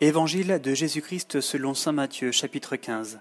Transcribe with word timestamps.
Évangile 0.00 0.60
de 0.62 0.74
Jésus-Christ 0.74 1.40
selon 1.40 1.74
saint 1.74 1.90
Matthieu 1.90 2.30
chapitre 2.30 2.76
15 2.76 3.18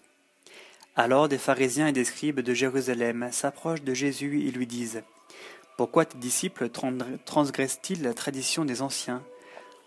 Alors 0.96 1.28
des 1.28 1.40
pharisiens 1.40 1.88
et 1.88 1.92
des 1.92 2.06
scribes 2.06 2.42
de 2.42 2.54
Jérusalem 2.54 3.30
s'approchent 3.32 3.82
de 3.82 3.96
Jésus 3.96 4.46
et 4.46 4.52
lui 4.52 4.68
disent 4.68 5.02
Pourquoi 5.76 6.05
tes 6.05 6.20
disciples 6.20 6.70
transgressent-ils 7.26 8.04
la 8.04 8.13
tradition 8.13 8.63
des 8.63 8.84
anciens? 8.84 9.24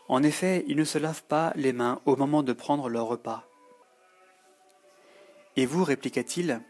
En 0.09 0.25
effet, 0.25 0.65
ils 0.67 0.77
ne 0.77 0.83
se 0.83 0.99
lavent 0.99 1.23
pas 1.23 1.53
les 1.55 1.73
mains 1.73 2.01
au 2.07 2.17
moment 2.17 2.43
de 2.43 2.53
prendre 2.53 2.89
leur 2.89 3.07
repas. 3.07 3.47
Et 5.55 5.67
vous, 5.67 5.85
répliqua-t-il, 5.85 6.61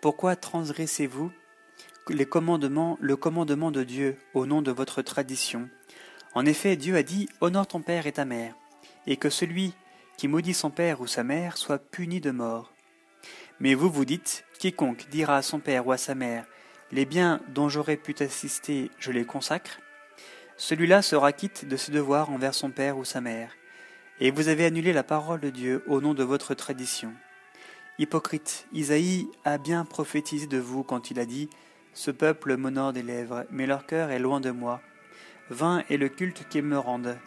pourquoi 0.00 0.34
transgressez-vous 0.34 1.30
le 2.08 2.24
commandement 2.24 3.70
de 3.70 3.84
Dieu 3.84 4.16
au 4.34 4.46
nom 4.46 4.62
de 4.62 4.72
votre 4.72 5.00
tradition? 5.00 5.70
En 6.34 6.44
effet, 6.44 6.74
Dieu 6.74 6.96
a 6.96 7.04
dit 7.04 7.28
Honore 7.40 7.68
ton 7.68 7.82
père 7.82 8.08
et 8.08 8.12
ta 8.12 8.24
mère 8.24 8.56
et 9.06 9.16
que 9.16 9.30
celui 9.30 9.74
qui 10.16 10.28
maudit 10.28 10.54
son 10.54 10.70
père 10.70 11.00
ou 11.00 11.06
sa 11.06 11.24
mère 11.24 11.56
soit 11.56 11.78
puni 11.78 12.20
de 12.20 12.30
mort. 12.30 12.72
Mais 13.60 13.74
vous 13.74 13.90
vous 13.90 14.04
dites, 14.04 14.44
quiconque 14.58 15.08
dira 15.10 15.36
à 15.36 15.42
son 15.42 15.60
père 15.60 15.86
ou 15.86 15.92
à 15.92 15.96
sa 15.96 16.14
mère, 16.14 16.46
les 16.92 17.04
biens 17.04 17.40
dont 17.48 17.68
j'aurais 17.68 17.96
pu 17.96 18.14
t'assister, 18.14 18.90
je 18.98 19.10
les 19.10 19.24
consacre, 19.24 19.80
celui-là 20.56 21.02
sera 21.02 21.32
quitte 21.32 21.66
de 21.66 21.76
ses 21.76 21.90
devoirs 21.90 22.30
envers 22.30 22.54
son 22.54 22.70
père 22.70 22.96
ou 22.96 23.04
sa 23.04 23.20
mère, 23.20 23.52
et 24.20 24.30
vous 24.30 24.48
avez 24.48 24.64
annulé 24.64 24.92
la 24.92 25.02
parole 25.02 25.40
de 25.40 25.50
Dieu 25.50 25.82
au 25.88 26.00
nom 26.00 26.14
de 26.14 26.22
votre 26.22 26.54
tradition. 26.54 27.12
Hypocrite, 27.98 28.66
Isaïe 28.72 29.28
a 29.44 29.58
bien 29.58 29.84
prophétisé 29.84 30.46
de 30.46 30.58
vous 30.58 30.84
quand 30.84 31.10
il 31.10 31.18
a 31.18 31.26
dit 31.26 31.48
Ce 31.92 32.10
peuple 32.10 32.56
m'honore 32.56 32.92
des 32.92 33.02
lèvres, 33.02 33.44
mais 33.50 33.66
leur 33.66 33.86
cœur 33.86 34.10
est 34.10 34.18
loin 34.18 34.40
de 34.40 34.50
moi. 34.50 34.80
Vain 35.50 35.84
est 35.90 35.96
le 35.96 36.08
culte 36.08 36.48
qu'ils 36.48 36.64
me 36.64 36.78
rendent, 36.78 37.18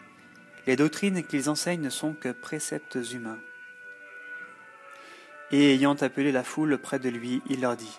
les 0.68 0.76
doctrines 0.76 1.24
qu'ils 1.24 1.48
enseignent 1.48 1.80
ne 1.80 1.88
sont 1.88 2.12
que 2.12 2.28
préceptes 2.28 2.98
humains. 3.14 3.38
Et 5.50 5.72
ayant 5.72 5.94
appelé 5.94 6.30
la 6.30 6.44
foule 6.44 6.76
près 6.76 6.98
de 6.98 7.08
lui, 7.08 7.40
il 7.48 7.62
leur 7.62 7.74
dit 7.74 7.98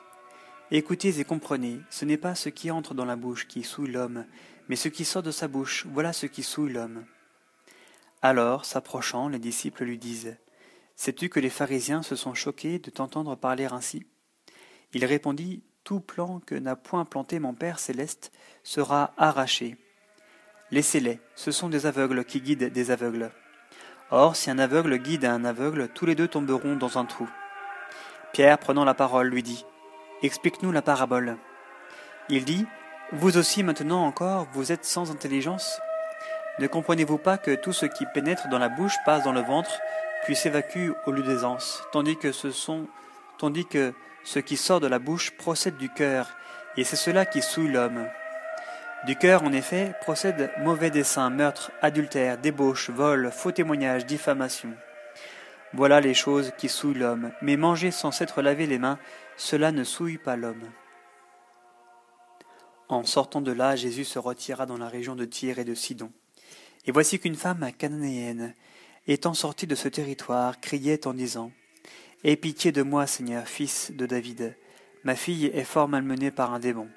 Écoutez 0.70 1.20
et 1.20 1.23
comprenez, 1.23 1.81
ce 1.89 2.06
n'est 2.06 2.16
pas 2.16 2.36
ce 2.36 2.50
qui 2.50 2.70
entre 2.70 2.94
dans 2.94 3.06
la 3.06 3.16
bouche 3.16 3.48
qui 3.48 3.64
souille 3.64 3.89
l'homme, 3.89 4.23
mais 4.67 4.76
ce 4.76 4.88
qui 4.88 5.03
sort 5.03 5.23
de 5.23 5.31
sa 5.31 5.48
bouche, 5.48 5.88
voilà 5.88 6.14
ce 6.14 6.28
qui 6.28 6.44
souille 6.44 6.72
l'homme. 6.72 7.06
Alors, 8.22 8.66
s'approchant, 8.66 9.30
les 9.30 9.39
disciples 9.39 9.83
lui 9.83 9.98
disent 9.98 10.38
Sais-tu 10.95 11.30
que 11.30 11.39
les 11.39 11.50
pharisiens 11.50 12.04
se 12.04 12.16
sont 12.16 12.36
choqués 12.36 12.78
de 12.78 12.92
t'entendre 12.92 13.36
parler 13.36 13.66
ainsi? 13.66 14.06
Il 14.94 15.06
répondit 15.06 15.64
Tout 15.83 16.02
plan 16.02 16.39
que 16.39 16.54
n'a 16.54 16.76
point 16.76 17.06
planté 17.06 17.39
mon 17.39 17.56
Père 17.56 17.80
céleste 17.80 18.31
sera 18.61 19.16
arraché. 19.17 19.76
Laissez-les, 20.72 21.20
ce 21.36 21.52
sont 21.52 21.67
des 21.67 21.88
aveugles 21.88 22.23
qui 22.23 22.42
guident 22.42 22.72
des 22.72 22.92
aveugles. 22.92 23.31
Or, 24.12 24.36
si 24.36 24.52
un 24.52 24.59
aveugle 24.59 24.98
guide 24.98 25.26
un 25.26 25.44
aveugle, 25.44 25.88
tous 25.88 26.06
les 26.06 26.14
deux 26.14 26.28
tomberont 26.28 26.76
dans 26.76 27.00
un 27.00 27.06
trou. 27.06 27.28
Pierre, 28.34 28.59
prenant 28.59 28.86
la 28.86 28.94
parole, 28.94 29.30
lui 29.30 29.42
dit 29.42 29.66
Explique-nous 30.22 30.72
la 30.72 30.84
parabole. 30.84 31.38
Il 32.30 32.45
dit 32.45 32.67
Vous 33.11 33.38
aussi 33.38 33.64
maintenant 33.64 34.06
encore, 34.06 34.48
vous 34.53 34.72
êtes 34.72 34.86
sans 34.86 35.09
intelligence 35.09 35.80
Ne 36.59 36.67
comprenez-vous 36.67 37.17
pas 37.17 37.39
que 37.39 37.56
tout 37.56 37.73
ce 37.73 37.88
qui 37.88 38.06
pénètre 38.14 38.48
dans 38.50 38.59
la 38.59 38.70
bouche 38.70 38.95
passe 39.06 39.23
dans 39.23 39.33
le 39.33 39.42
ventre, 39.42 39.80
puis 40.23 40.36
s'évacue 40.36 40.92
au 41.08 41.11
lieu 41.11 41.23
des 41.23 41.44
anses, 41.44 41.83
tandis 41.92 42.17
que 42.17 42.31
ce 42.31 42.52
sont, 42.52 42.88
tandis 43.39 43.66
que 43.66 43.94
ce 44.23 44.38
qui 44.38 44.56
sort 44.58 44.81
de 44.81 44.88
la 44.88 45.00
bouche 45.00 45.31
procède 45.31 45.78
du 45.78 45.89
cœur, 45.89 46.30
et 46.78 46.83
c'est 46.83 46.95
cela 46.95 47.26
qui 47.26 47.42
souille 47.42 47.72
l'homme. 47.72 48.08
Du 49.05 49.16
cœur, 49.16 49.44
en 49.44 49.53
effet, 49.53 49.94
procèdent 50.02 50.52
mauvais 50.59 50.92
desseins, 50.92 51.30
meurtres, 51.30 51.72
adultère, 51.81 52.38
débauche, 52.38 52.89
vol, 52.89 53.31
faux 53.31 53.53
témoignages, 53.53 54.05
diffamation. 54.05 54.73
Voilà 55.73 56.02
les 56.02 56.14
choses 56.14 56.52
qui 56.58 56.67
souillent 56.67 56.97
l'homme, 56.97 57.31
mais 57.42 57.55
manger 57.55 57.92
sans 57.92 58.11
s'être 58.11 58.42
lavé 58.42 58.67
les 58.67 58.77
mains, 58.77 59.00
cela 59.38 59.72
ne 59.72 59.86
souille 59.86 60.17
pas 60.17 60.36
l'homme. 60.36 60.70
En 62.89 63.04
sortant 63.04 63.39
de 63.39 63.52
là, 63.52 63.76
Jésus 63.77 64.04
se 64.04 64.20
retira 64.20 64.65
dans 64.65 64.77
la 64.77 64.89
région 64.89 65.15
de 65.15 65.26
Tyr 65.26 65.59
et 65.59 65.65
de 65.65 65.76
Sidon. 65.76 66.11
Et 66.86 66.92
voici 66.92 67.20
qu'une 67.20 67.36
femme 67.36 67.71
cananéenne, 67.77 68.54
étant 69.08 69.33
sortie 69.33 69.67
de 69.67 69.76
ce 69.76 69.88
territoire, 69.88 70.59
criait 70.59 71.08
en 71.08 71.14
disant 71.14 71.52
Aie 72.26 72.36
pitié 72.36 72.73
de 72.73 72.82
moi, 72.82 73.08
Seigneur, 73.08 73.48
fils 73.48 73.92
de 73.92 74.05
David. 74.05 74.58
Ma 75.04 75.15
fille 75.15 75.45
est 75.45 75.64
fort 75.64 75.88
malmenée 75.88 76.32
par 76.32 76.54
un 76.54 76.59
démon. 76.59 76.89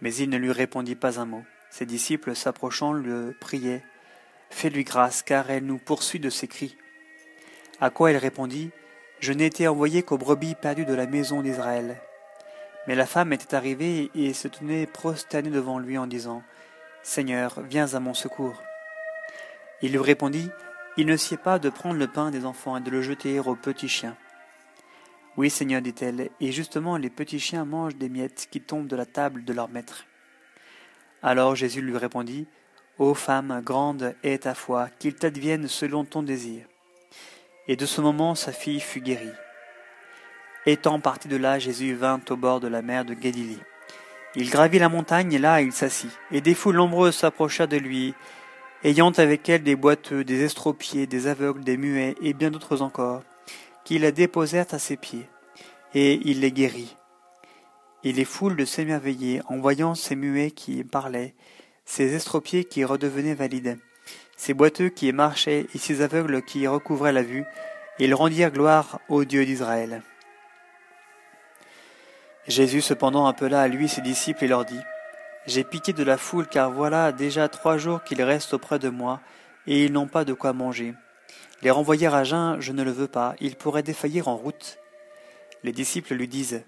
Mais 0.00 0.14
il 0.14 0.30
ne 0.30 0.38
lui 0.38 0.52
répondit 0.52 0.94
pas 0.94 1.20
un 1.20 1.26
mot. 1.26 1.44
Ses 1.70 1.86
disciples, 1.86 2.34
s'approchant, 2.34 2.92
le 2.92 3.36
priaient. 3.40 3.84
Fais-lui 4.50 4.84
grâce, 4.84 5.22
car 5.22 5.50
elle 5.50 5.64
nous 5.64 5.78
poursuit 5.78 6.20
de 6.20 6.30
ses 6.30 6.48
cris. 6.48 6.76
À 7.80 7.90
quoi 7.90 8.10
elle 8.10 8.16
répondit 8.16 8.70
Je 9.20 9.32
n'ai 9.32 9.46
été 9.46 9.68
envoyé 9.68 10.02
qu'aux 10.02 10.18
brebis 10.18 10.54
perdues 10.54 10.84
de 10.84 10.94
la 10.94 11.06
maison 11.06 11.42
d'Israël. 11.42 11.96
Mais 12.86 12.94
la 12.94 13.06
femme 13.06 13.32
était 13.32 13.54
arrivée 13.54 14.10
et 14.14 14.32
se 14.32 14.48
tenait 14.48 14.86
prosternée 14.86 15.50
devant 15.50 15.78
lui 15.78 15.96
en 15.98 16.06
disant 16.06 16.42
Seigneur, 17.02 17.60
viens 17.62 17.94
à 17.94 18.00
mon 18.00 18.14
secours. 18.14 18.62
Il 19.82 19.92
lui 19.92 19.98
répondit 19.98 20.50
Il 20.96 21.06
ne 21.06 21.16
sied 21.16 21.36
pas 21.36 21.58
de 21.58 21.70
prendre 21.70 21.98
le 21.98 22.06
pain 22.06 22.30
des 22.30 22.44
enfants 22.44 22.76
et 22.76 22.80
de 22.80 22.90
le 22.90 23.00
jeter 23.00 23.38
aux 23.38 23.54
petits 23.54 23.88
chiens. 23.88 24.16
Oui, 25.40 25.48
Seigneur, 25.48 25.80
dit-elle, 25.80 26.28
et 26.38 26.52
justement 26.52 26.98
les 26.98 27.08
petits 27.08 27.40
chiens 27.40 27.64
mangent 27.64 27.96
des 27.96 28.10
miettes 28.10 28.46
qui 28.50 28.60
tombent 28.60 28.88
de 28.88 28.94
la 28.94 29.06
table 29.06 29.42
de 29.42 29.54
leur 29.54 29.70
maître. 29.70 30.04
Alors 31.22 31.56
Jésus 31.56 31.80
lui 31.80 31.96
répondit, 31.96 32.46
Ô 32.98 33.14
femme, 33.14 33.62
grande 33.64 34.14
est 34.22 34.42
ta 34.42 34.52
foi, 34.52 34.90
qu'il 34.98 35.14
t'advienne 35.14 35.66
selon 35.66 36.04
ton 36.04 36.22
désir. 36.22 36.66
Et 37.68 37.76
de 37.76 37.86
ce 37.86 38.02
moment 38.02 38.34
sa 38.34 38.52
fille 38.52 38.80
fut 38.80 39.00
guérie. 39.00 39.32
Étant 40.66 41.00
parti 41.00 41.26
de 41.26 41.38
là, 41.38 41.58
Jésus 41.58 41.94
vint 41.94 42.20
au 42.28 42.36
bord 42.36 42.60
de 42.60 42.68
la 42.68 42.82
mer 42.82 43.06
de 43.06 43.14
Galilée. 43.14 43.60
Il 44.36 44.50
gravit 44.50 44.78
la 44.78 44.90
montagne 44.90 45.32
et 45.32 45.38
là 45.38 45.62
il 45.62 45.72
s'assit, 45.72 46.12
et 46.30 46.42
des 46.42 46.52
foules 46.52 46.76
nombreuses 46.76 47.16
s'approchèrent 47.16 47.66
de 47.66 47.78
lui, 47.78 48.12
ayant 48.84 49.12
avec 49.12 49.48
elles 49.48 49.62
des 49.62 49.74
boiteux, 49.74 50.22
des 50.22 50.44
estropiés, 50.44 51.06
des 51.06 51.28
aveugles, 51.28 51.64
des 51.64 51.78
muets 51.78 52.14
et 52.20 52.34
bien 52.34 52.50
d'autres 52.50 52.82
encore 52.82 53.22
qu'ils 53.84 54.10
déposèrent 54.12 54.72
à 54.72 54.78
ses 54.78 54.96
pieds, 54.96 55.28
et 55.94 56.20
il 56.24 56.40
les 56.40 56.52
guérit. 56.52 56.96
Et 58.04 58.12
les 58.12 58.24
foules 58.24 58.66
s'émerveillaient 58.66 59.42
en 59.46 59.58
voyant 59.58 59.94
ces 59.94 60.16
muets 60.16 60.50
qui 60.50 60.84
parlaient, 60.84 61.34
ces 61.84 62.14
estropiés 62.14 62.64
qui 62.64 62.84
redevenaient 62.84 63.34
valides, 63.34 63.78
ces 64.36 64.54
boiteux 64.54 64.88
qui 64.88 65.12
marchaient 65.12 65.66
et 65.74 65.78
ces 65.78 66.02
aveugles 66.02 66.42
qui 66.42 66.66
recouvraient 66.66 67.12
la 67.12 67.22
vue, 67.22 67.44
et 67.98 68.04
ils 68.04 68.14
rendirent 68.14 68.52
gloire 68.52 69.00
au 69.08 69.24
Dieu 69.24 69.44
d'Israël. 69.44 70.02
Jésus 72.46 72.80
cependant 72.80 73.26
appela 73.26 73.60
à 73.60 73.68
lui 73.68 73.88
ses 73.88 74.00
disciples 74.00 74.44
et 74.44 74.48
leur 74.48 74.64
dit, 74.64 74.80
J'ai 75.46 75.62
pitié 75.62 75.92
de 75.92 76.02
la 76.02 76.16
foule, 76.16 76.46
car 76.46 76.70
voilà 76.70 77.12
déjà 77.12 77.48
trois 77.48 77.76
jours 77.76 78.02
qu'ils 78.02 78.22
restent 78.22 78.54
auprès 78.54 78.78
de 78.78 78.88
moi, 78.88 79.20
et 79.66 79.84
ils 79.84 79.92
n'ont 79.92 80.08
pas 80.08 80.24
de 80.24 80.32
quoi 80.32 80.52
manger. 80.52 80.94
Les 81.62 81.70
renvoyer 81.70 82.06
à 82.06 82.24
jeun, 82.24 82.60
je 82.60 82.72
ne 82.72 82.82
le 82.82 82.90
veux 82.90 83.08
pas, 83.08 83.34
ils 83.40 83.56
pourraient 83.56 83.82
défaillir 83.82 84.28
en 84.28 84.36
route. 84.36 84.78
Les 85.62 85.72
disciples 85.72 86.14
lui 86.14 86.28
disent 86.28 86.62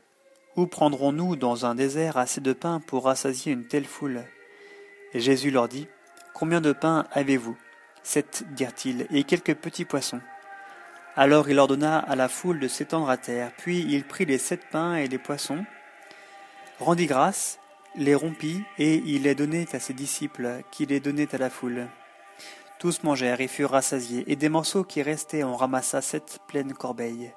Où 0.57 0.67
prendrons-nous 0.67 1.37
dans 1.37 1.65
un 1.65 1.75
désert 1.75 2.19
assez 2.19 2.41
de 2.41 2.53
pain 2.53 2.81
pour 2.81 3.05
rassasier 3.05 3.53
une 3.53 3.67
telle 3.67 3.87
foule? 3.87 4.25
Et 5.15 5.21
Jésus 5.21 5.51
leur 5.51 5.69
dit 5.69 5.89
Combien 6.35 6.61
de 6.61 6.73
pain 6.73 7.07
avez-vous? 7.13 7.57
Sept, 8.03 8.45
dirent-ils, 8.51 9.07
et 9.11 9.25
quelques 9.25 9.55
petits 9.55 9.85
poissons. 9.85 10.21
Alors 11.15 11.49
il 11.49 11.59
ordonna 11.59 11.99
à 11.99 12.17
la 12.17 12.29
foule 12.29 12.59
de 12.59 12.69
s'étendre 12.69 13.09
à 13.11 13.17
terre, 13.17 13.53
puis 13.59 13.81
il 13.81 14.05
prit 14.05 14.25
les 14.25 14.39
sept 14.39 14.63
pains 14.71 14.97
et 14.97 15.09
les 15.09 15.19
poissons, 15.19 15.65
rendit 16.79 17.07
grâce, 17.07 17.59
les 17.97 18.15
rompit, 18.15 18.63
et 18.79 18.97
il 19.05 19.23
les 19.23 19.35
donnait 19.35 19.75
à 19.75 19.81
ses 19.81 19.93
disciples, 19.93 20.63
qui 20.71 20.87
les 20.87 21.01
donnaient 21.01 21.35
à 21.35 21.39
la 21.39 21.51
foule. 21.51 21.87
Tous 22.83 23.05
mangèrent 23.05 23.41
et 23.41 23.47
furent 23.47 23.71
rassasiés, 23.71 24.25
et 24.27 24.35
des 24.35 24.49
morceaux 24.49 24.83
qui 24.83 25.03
restaient 25.03 25.45
on 25.45 25.55
ramassa 25.55 26.01
sept 26.01 26.41
pleines 26.49 26.73
corbeilles. 26.73 27.33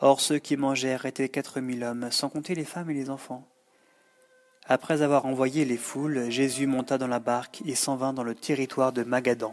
Or 0.00 0.20
ceux 0.20 0.38
qui 0.38 0.56
mangèrent 0.56 1.04
étaient 1.04 1.28
quatre 1.28 1.60
mille 1.60 1.82
hommes, 1.82 2.12
sans 2.12 2.28
compter 2.28 2.54
les 2.54 2.64
femmes 2.64 2.88
et 2.88 2.94
les 2.94 3.10
enfants. 3.10 3.44
Après 4.68 5.02
avoir 5.02 5.26
envoyé 5.26 5.64
les 5.64 5.76
foules, 5.76 6.30
Jésus 6.30 6.68
monta 6.68 6.96
dans 6.96 7.08
la 7.08 7.18
barque 7.18 7.60
et 7.66 7.74
s'en 7.74 7.96
vint 7.96 8.12
dans 8.12 8.22
le 8.22 8.36
territoire 8.36 8.92
de 8.92 9.02
Magadan. 9.02 9.52